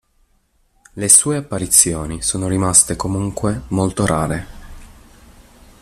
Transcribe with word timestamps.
Le 0.95 1.07
sue 1.09 1.35
apparizioni 1.35 2.23
sono 2.23 2.47
rimaste 2.47 2.95
comunque 2.95 3.65
molto 3.67 4.03
rare. 4.03 4.47